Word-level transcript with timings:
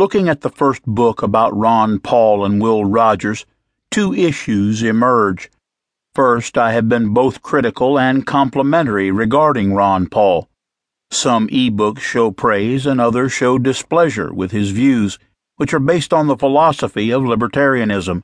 Looking 0.00 0.30
at 0.30 0.40
the 0.40 0.48
first 0.48 0.82
book 0.86 1.22
about 1.22 1.54
Ron 1.54 1.98
Paul 1.98 2.42
and 2.46 2.58
Will 2.58 2.86
Rogers, 2.86 3.44
two 3.90 4.14
issues 4.14 4.82
emerge. 4.82 5.50
First, 6.14 6.56
I 6.56 6.72
have 6.72 6.88
been 6.88 7.12
both 7.12 7.42
critical 7.42 7.98
and 7.98 8.26
complimentary 8.26 9.10
regarding 9.10 9.74
Ron 9.74 10.06
Paul. 10.06 10.48
Some 11.10 11.48
ebooks 11.48 11.98
show 11.98 12.30
praise 12.30 12.86
and 12.86 12.98
others 12.98 13.34
show 13.34 13.58
displeasure 13.58 14.32
with 14.32 14.52
his 14.52 14.70
views, 14.70 15.18
which 15.56 15.74
are 15.74 15.78
based 15.78 16.14
on 16.14 16.28
the 16.28 16.38
philosophy 16.38 17.10
of 17.10 17.24
libertarianism. 17.24 18.22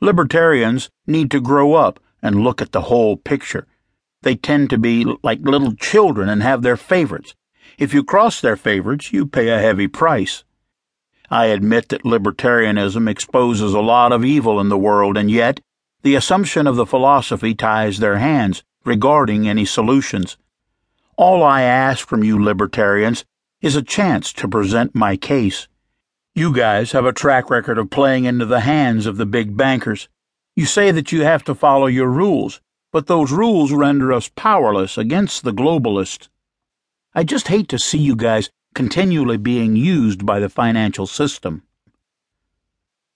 Libertarians 0.00 0.88
need 1.04 1.32
to 1.32 1.40
grow 1.40 1.74
up 1.74 1.98
and 2.22 2.44
look 2.44 2.62
at 2.62 2.70
the 2.70 2.82
whole 2.82 3.16
picture. 3.16 3.66
They 4.22 4.36
tend 4.36 4.70
to 4.70 4.78
be 4.78 5.04
like 5.24 5.40
little 5.40 5.74
children 5.74 6.28
and 6.28 6.44
have 6.44 6.62
their 6.62 6.76
favorites. 6.76 7.34
If 7.76 7.92
you 7.92 8.04
cross 8.04 8.40
their 8.40 8.56
favorites, 8.56 9.12
you 9.12 9.26
pay 9.26 9.48
a 9.48 9.58
heavy 9.58 9.88
price. 9.88 10.44
I 11.32 11.46
admit 11.46 11.88
that 11.88 12.02
libertarianism 12.02 13.08
exposes 13.08 13.72
a 13.72 13.80
lot 13.80 14.12
of 14.12 14.22
evil 14.22 14.60
in 14.60 14.68
the 14.68 14.76
world, 14.76 15.16
and 15.16 15.30
yet 15.30 15.60
the 16.02 16.14
assumption 16.14 16.66
of 16.66 16.76
the 16.76 16.84
philosophy 16.84 17.54
ties 17.54 18.00
their 18.00 18.18
hands 18.18 18.62
regarding 18.84 19.48
any 19.48 19.64
solutions. 19.64 20.36
All 21.16 21.42
I 21.42 21.62
ask 21.62 22.06
from 22.06 22.22
you 22.22 22.38
libertarians 22.38 23.24
is 23.62 23.76
a 23.76 23.82
chance 23.82 24.30
to 24.34 24.46
present 24.46 24.94
my 24.94 25.16
case. 25.16 25.68
You 26.34 26.52
guys 26.52 26.92
have 26.92 27.06
a 27.06 27.14
track 27.14 27.48
record 27.48 27.78
of 27.78 27.88
playing 27.88 28.26
into 28.26 28.44
the 28.44 28.60
hands 28.60 29.06
of 29.06 29.16
the 29.16 29.24
big 29.24 29.56
bankers. 29.56 30.10
You 30.54 30.66
say 30.66 30.90
that 30.90 31.12
you 31.12 31.24
have 31.24 31.44
to 31.44 31.54
follow 31.54 31.86
your 31.86 32.08
rules, 32.08 32.60
but 32.92 33.06
those 33.06 33.32
rules 33.32 33.72
render 33.72 34.12
us 34.12 34.30
powerless 34.36 34.98
against 34.98 35.44
the 35.44 35.52
globalists. 35.54 36.28
I 37.14 37.24
just 37.24 37.48
hate 37.48 37.70
to 37.70 37.78
see 37.78 37.96
you 37.96 38.16
guys 38.16 38.50
continually 38.74 39.36
being 39.36 39.76
used 39.76 40.24
by 40.24 40.38
the 40.38 40.48
financial 40.48 41.06
system. 41.06 41.62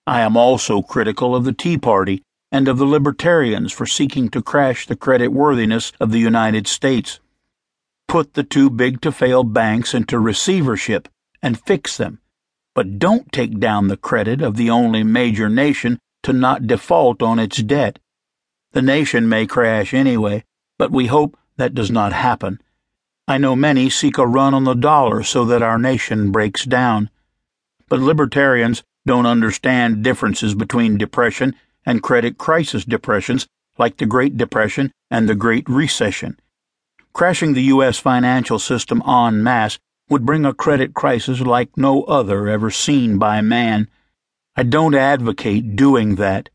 I 0.06 0.20
am 0.20 0.36
also 0.36 0.82
critical 0.82 1.34
of 1.34 1.44
the 1.44 1.52
Tea 1.52 1.78
Party 1.78 2.22
and 2.52 2.68
of 2.68 2.78
the 2.78 2.84
Libertarians 2.84 3.72
for 3.72 3.86
seeking 3.86 4.28
to 4.30 4.42
crash 4.42 4.86
the 4.86 4.96
credit 4.96 5.28
worthiness 5.28 5.92
of 5.98 6.12
the 6.12 6.18
United 6.18 6.66
States. 6.66 7.20
Put 8.06 8.34
the 8.34 8.44
too 8.44 8.70
big 8.70 9.00
to 9.00 9.10
fail 9.10 9.42
banks 9.42 9.94
into 9.94 10.18
receivership 10.18 11.08
and 11.42 11.58
fix 11.58 11.96
them, 11.96 12.20
but 12.74 12.98
don't 12.98 13.32
take 13.32 13.58
down 13.58 13.88
the 13.88 13.96
credit 13.96 14.40
of 14.40 14.56
the 14.56 14.70
only 14.70 15.02
major 15.02 15.48
nation 15.48 15.98
to 16.22 16.32
not 16.32 16.66
default 16.66 17.22
on 17.22 17.38
its 17.38 17.62
debt. 17.62 17.98
The 18.72 18.82
nation 18.82 19.28
may 19.28 19.46
crash 19.46 19.92
anyway, 19.92 20.44
but 20.78 20.92
we 20.92 21.06
hope 21.06 21.36
that 21.56 21.74
does 21.74 21.90
not 21.90 22.12
happen 22.12 22.60
I 23.28 23.38
know 23.38 23.56
many 23.56 23.90
seek 23.90 24.18
a 24.18 24.26
run 24.26 24.54
on 24.54 24.62
the 24.62 24.74
dollar 24.74 25.24
so 25.24 25.44
that 25.46 25.62
our 25.62 25.78
nation 25.78 26.30
breaks 26.30 26.64
down. 26.64 27.10
But 27.88 27.98
libertarians 27.98 28.84
don't 29.04 29.26
understand 29.26 30.04
differences 30.04 30.54
between 30.54 30.96
depression 30.96 31.56
and 31.84 32.04
credit 32.04 32.38
crisis 32.38 32.84
depressions 32.84 33.48
like 33.78 33.96
the 33.96 34.06
Great 34.06 34.36
Depression 34.36 34.92
and 35.10 35.28
the 35.28 35.34
Great 35.34 35.68
Recession. 35.68 36.38
Crashing 37.12 37.54
the 37.54 37.64
U.S. 37.74 37.98
financial 37.98 38.60
system 38.60 39.02
en 39.06 39.42
masse 39.42 39.78
would 40.08 40.24
bring 40.24 40.44
a 40.44 40.54
credit 40.54 40.94
crisis 40.94 41.40
like 41.40 41.76
no 41.76 42.04
other 42.04 42.48
ever 42.48 42.70
seen 42.70 43.18
by 43.18 43.40
man. 43.40 43.88
I 44.54 44.62
don't 44.62 44.94
advocate 44.94 45.74
doing 45.74 46.14
that. 46.14 46.48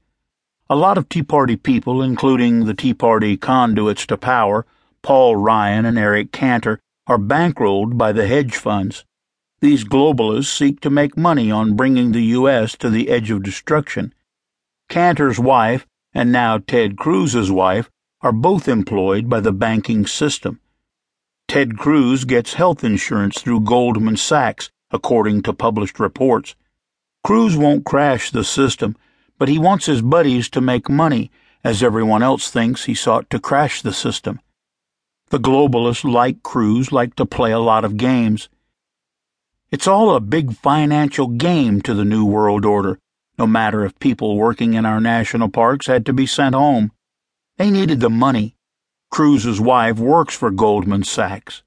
A 0.69 0.75
lot 0.75 0.97
of 0.97 1.09
Tea 1.09 1.23
Party 1.23 1.58
people, 1.58 2.02
including 2.02 2.63
the 2.63 2.73
Tea 2.73 2.94
Party 2.94 3.35
conduits 3.35 4.06
to 4.06 4.16
power, 4.16 4.66
Paul 5.03 5.35
Ryan 5.35 5.85
and 5.85 5.97
Eric 5.97 6.31
Cantor, 6.31 6.80
are 7.07 7.17
bankrolled 7.17 7.97
by 7.97 8.11
the 8.11 8.27
hedge 8.27 8.55
funds. 8.55 9.03
These 9.59 9.83
globalists 9.83 10.55
seek 10.55 10.80
to 10.81 10.89
make 10.89 11.17
money 11.17 11.52
on 11.52 11.75
bringing 11.75 12.11
the 12.11 12.23
U.S. 12.39 12.75
to 12.77 12.89
the 12.89 13.09
edge 13.09 13.31
of 13.31 13.44
destruction. 13.44 14.13
Cantor's 14.89 15.39
wife, 15.39 15.88
and 16.13 16.31
now 16.31 16.57
Ted 16.59 16.97
Cruz's 16.97 17.52
wife, 17.52 17.89
are 18.22 18.31
both 18.31 18.67
employed 18.67 19.29
by 19.29 19.39
the 19.39 19.51
banking 19.51 20.06
system. 20.06 20.59
Ted 21.47 21.78
Cruz 21.78 22.23
gets 22.23 22.53
health 22.53 22.83
insurance 22.83 23.41
through 23.41 23.62
Goldman 23.62 24.18
Sachs, 24.18 24.69
according 24.91 25.41
to 25.44 25.53
published 25.53 26.00
reports. 26.00 26.56
Cruz 27.23 27.57
won't 27.57 27.85
crash 27.85 28.31
the 28.31 28.44
system, 28.44 28.95
but 29.38 29.50
he 29.50 29.57
wants 29.57 29.85
his 29.85 30.01
buddies 30.01 30.50
to 30.50 30.62
make 30.62 30.89
money, 30.89 31.31
as 31.63 31.83
everyone 31.83 32.23
else 32.23 32.50
thinks 32.50 32.85
he 32.85 32.94
sought 32.94 33.29
to 33.29 33.39
crash 33.39 33.81
the 33.81 33.94
system. 33.94 34.39
The 35.31 35.40
globalists, 35.40 36.03
like 36.03 36.44
Cruz, 36.44 36.92
like 36.92 37.16
to 37.16 37.25
play 37.25 37.53
a 37.53 37.59
lot 37.59 37.86
of 37.86 37.96
games. 37.96 38.50
It's 39.72 39.88
all 39.88 40.14
a 40.14 40.19
big 40.19 40.53
financial 40.58 41.28
game 41.28 41.81
to 41.84 41.94
the 41.94 42.03
New 42.03 42.25
World 42.25 42.66
Order, 42.66 43.00
no 43.40 43.47
matter 43.47 43.86
if 43.86 43.97
people 43.97 44.36
working 44.36 44.74
in 44.74 44.86
our 44.86 45.00
national 45.00 45.47
parks 45.47 45.88
had 45.88 46.06
to 46.08 46.12
be 46.12 46.25
sent 46.25 46.53
home. 46.53 46.92
They 47.56 47.72
needed 47.72 48.02
the 48.02 48.09
money. 48.09 48.58
Cruz's 49.09 49.62
wife 49.62 49.97
works 49.97 50.36
for 50.36 50.52
Goldman 50.52 51.03
Sachs. 51.03 51.63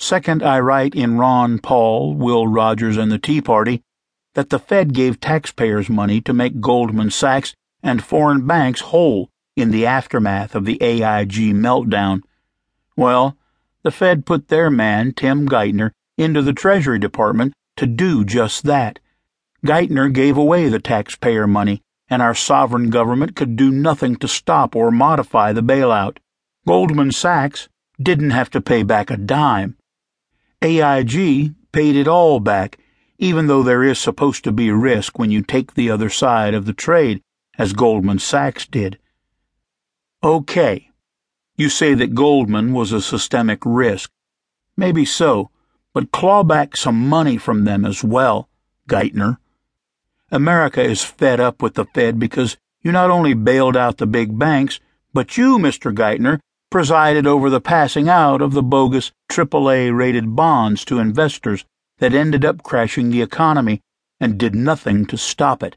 Second, 0.00 0.42
I 0.42 0.58
write 0.58 0.96
in 0.96 1.18
Ron 1.18 1.60
Paul, 1.60 2.14
Will 2.14 2.48
Rogers, 2.48 2.96
and 2.96 3.12
the 3.12 3.18
Tea 3.18 3.40
Party 3.40 3.80
that 4.34 4.50
the 4.50 4.58
Fed 4.58 4.92
gave 4.92 5.20
taxpayers 5.20 5.88
money 5.88 6.20
to 6.22 6.32
make 6.32 6.60
Goldman 6.60 7.12
Sachs 7.12 7.54
and 7.80 8.02
foreign 8.02 8.44
banks 8.44 8.80
whole 8.80 9.29
in 9.56 9.70
the 9.70 9.86
aftermath 9.86 10.54
of 10.54 10.64
the 10.64 10.80
AIG 10.82 11.54
meltdown. 11.54 12.22
Well, 12.96 13.36
the 13.82 13.90
Fed 13.90 14.26
put 14.26 14.48
their 14.48 14.70
man, 14.70 15.12
Tim 15.12 15.48
Geithner, 15.48 15.92
into 16.18 16.42
the 16.42 16.52
Treasury 16.52 16.98
Department 16.98 17.54
to 17.76 17.86
do 17.86 18.24
just 18.24 18.64
that. 18.64 18.98
Geithner 19.64 20.12
gave 20.12 20.36
away 20.36 20.68
the 20.68 20.78
taxpayer 20.78 21.46
money, 21.46 21.82
and 22.08 22.20
our 22.20 22.34
sovereign 22.34 22.90
government 22.90 23.36
could 23.36 23.56
do 23.56 23.70
nothing 23.70 24.16
to 24.16 24.28
stop 24.28 24.76
or 24.76 24.90
modify 24.90 25.52
the 25.52 25.62
bailout. 25.62 26.18
Goldman 26.66 27.10
Sachs 27.12 27.68
didn't 28.00 28.30
have 28.30 28.50
to 28.50 28.60
pay 28.60 28.82
back 28.82 29.10
a 29.10 29.16
dime. 29.16 29.76
AIG 30.62 31.54
paid 31.72 31.96
it 31.96 32.06
all 32.06 32.38
back, 32.38 32.78
even 33.18 33.46
though 33.46 33.62
there 33.62 33.82
is 33.82 33.98
supposed 33.98 34.44
to 34.44 34.52
be 34.52 34.70
risk 34.70 35.18
when 35.18 35.30
you 35.30 35.42
take 35.42 35.74
the 35.74 35.90
other 35.90 36.10
side 36.10 36.52
of 36.52 36.66
the 36.66 36.72
trade, 36.72 37.22
as 37.58 37.72
Goldman 37.72 38.18
Sachs 38.18 38.66
did. 38.66 38.98
Okay. 40.22 40.90
You 41.56 41.70
say 41.70 41.94
that 41.94 42.14
Goldman 42.14 42.74
was 42.74 42.92
a 42.92 43.00
systemic 43.00 43.60
risk. 43.64 44.10
Maybe 44.76 45.06
so, 45.06 45.50
but 45.94 46.12
claw 46.12 46.44
back 46.44 46.76
some 46.76 47.08
money 47.08 47.38
from 47.38 47.64
them 47.64 47.86
as 47.86 48.04
well, 48.04 48.48
Geithner. 48.86 49.38
America 50.30 50.82
is 50.82 51.02
fed 51.02 51.40
up 51.40 51.62
with 51.62 51.74
the 51.74 51.86
Fed 51.86 52.18
because 52.18 52.58
you 52.82 52.92
not 52.92 53.10
only 53.10 53.32
bailed 53.32 53.76
out 53.76 53.96
the 53.96 54.06
big 54.06 54.38
banks, 54.38 54.78
but 55.14 55.38
you, 55.38 55.58
Mr. 55.58 55.94
Geithner, 55.94 56.38
presided 56.70 57.26
over 57.26 57.48
the 57.48 57.60
passing 57.60 58.08
out 58.08 58.42
of 58.42 58.52
the 58.52 58.62
bogus 58.62 59.12
AAA 59.30 59.96
rated 59.96 60.36
bonds 60.36 60.84
to 60.84 60.98
investors 60.98 61.64
that 61.98 62.14
ended 62.14 62.44
up 62.44 62.62
crashing 62.62 63.10
the 63.10 63.22
economy 63.22 63.80
and 64.20 64.38
did 64.38 64.54
nothing 64.54 65.06
to 65.06 65.16
stop 65.16 65.62
it. 65.62 65.76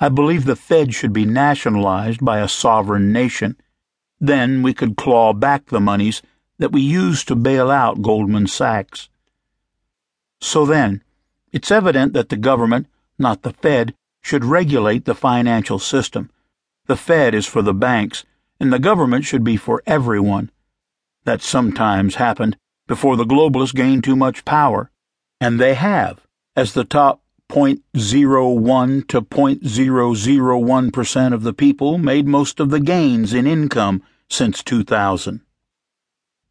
I 0.00 0.08
believe 0.08 0.44
the 0.44 0.56
Fed 0.56 0.94
should 0.94 1.12
be 1.12 1.24
nationalized 1.24 2.24
by 2.24 2.40
a 2.40 2.48
sovereign 2.48 3.12
nation. 3.12 3.56
Then 4.20 4.62
we 4.62 4.74
could 4.74 4.96
claw 4.96 5.32
back 5.32 5.66
the 5.66 5.80
monies 5.80 6.22
that 6.58 6.72
we 6.72 6.80
used 6.80 7.28
to 7.28 7.36
bail 7.36 7.70
out 7.70 8.02
Goldman 8.02 8.46
Sachs. 8.46 9.08
So 10.40 10.66
then, 10.66 11.02
it's 11.52 11.70
evident 11.70 12.12
that 12.12 12.28
the 12.28 12.36
government, 12.36 12.86
not 13.18 13.42
the 13.42 13.52
Fed, 13.52 13.94
should 14.20 14.44
regulate 14.44 15.04
the 15.04 15.14
financial 15.14 15.78
system. 15.78 16.30
The 16.86 16.96
Fed 16.96 17.34
is 17.34 17.46
for 17.46 17.62
the 17.62 17.74
banks, 17.74 18.24
and 18.58 18.72
the 18.72 18.78
government 18.78 19.24
should 19.24 19.44
be 19.44 19.56
for 19.56 19.82
everyone. 19.86 20.50
That 21.24 21.42
sometimes 21.42 22.16
happened 22.16 22.56
before 22.86 23.16
the 23.16 23.24
globalists 23.24 23.74
gained 23.74 24.04
too 24.04 24.16
much 24.16 24.44
power, 24.44 24.90
and 25.40 25.58
they 25.58 25.74
have, 25.74 26.20
as 26.56 26.74
the 26.74 26.84
top 26.84 27.20
0.01 27.50 29.06
to 29.08 29.22
0.001% 29.22 31.32
of 31.32 31.42
the 31.42 31.52
people 31.52 31.98
made 31.98 32.26
most 32.26 32.58
of 32.58 32.70
the 32.70 32.80
gains 32.80 33.34
in 33.34 33.46
income 33.46 34.02
since 34.28 34.62
2000. 34.62 35.40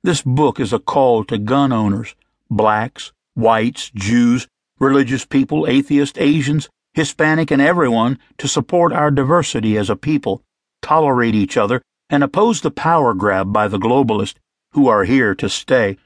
This 0.04 0.22
book 0.22 0.60
is 0.60 0.74
a 0.74 0.80
call 0.80 1.24
to 1.26 1.38
gun 1.38 1.72
owners, 1.72 2.16
blacks, 2.50 3.12
whites, 3.36 3.92
Jews, 3.96 4.48
religious 4.80 5.26
people, 5.26 5.68
atheists, 5.68 6.18
Asians, 6.20 6.70
Hispanic, 6.94 7.52
and 7.52 7.62
everyone 7.62 8.20
to 8.38 8.48
support 8.48 8.94
our 8.94 9.12
diversity 9.12 9.78
as 9.78 9.90
a 9.90 9.96
people, 9.96 10.44
tolerate 10.82 11.36
each 11.36 11.58
other, 11.58 11.82
and 12.10 12.24
oppose 12.24 12.62
the 12.62 12.72
power 12.72 13.14
grab 13.14 13.52
by 13.52 13.68
the 13.68 13.80
globalists 13.80 14.36
who 14.74 14.88
are 14.88 15.06
here 15.06 15.34
to 15.36 15.50
stay. 15.50 15.98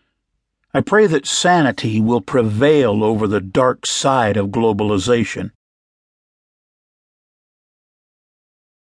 I 0.74 0.82
pray 0.82 1.08
that 1.08 1.26
sanity 1.26 2.02
will 2.02 2.22
prevail 2.22 3.04
over 3.04 3.26
the 3.26 3.40
dark 3.40 3.86
side 3.86 4.36
of 4.36 4.48
globalization. 4.48 5.52